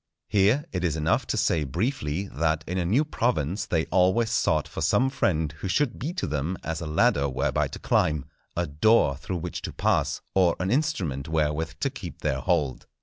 Here 0.29 0.65
it 0.71 0.83
is 0.83 0.95
enough 0.95 1.27
to 1.27 1.37
say 1.37 1.63
briefly, 1.63 2.27
that 2.29 2.63
in 2.65 2.79
a 2.79 2.85
new 2.85 3.05
province 3.05 3.67
they 3.67 3.85
always 3.91 4.31
sought 4.31 4.67
for 4.67 4.81
some 4.81 5.11
friend 5.11 5.51
who 5.59 5.67
should 5.67 5.99
be 5.99 6.11
to 6.13 6.25
them 6.25 6.57
as 6.63 6.81
a 6.81 6.87
ladder 6.87 7.29
whereby 7.29 7.67
to 7.67 7.77
climb, 7.77 8.25
a 8.57 8.65
door 8.65 9.15
through 9.15 9.37
which 9.37 9.61
to 9.61 9.71
pass, 9.71 10.21
or 10.33 10.55
an 10.59 10.71
instrument 10.71 11.27
wherewith 11.29 11.73
to 11.81 11.91
keep 11.91 12.21
their 12.21 12.39
hold. 12.39 12.87